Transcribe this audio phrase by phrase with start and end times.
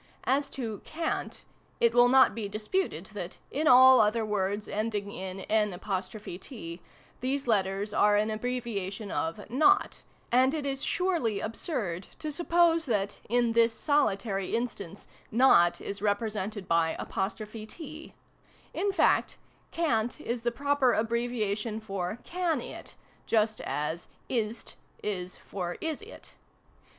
[0.23, 1.43] As to "ca'n't,"
[1.79, 6.79] it will not be disputed that, in all other words ending in" n't,"
[7.19, 10.01] these letters are an abbreviation of" not";
[10.31, 15.05] and it is surely absurd to suppose that, in this solitary instance,"
[15.45, 16.95] not" is represented by"
[17.67, 18.11] 't"!
[18.73, 19.37] In fact"
[19.69, 22.95] can't" is \heproper abbreviation for "can it,"
[23.27, 26.33] just as "is't" is for" is it."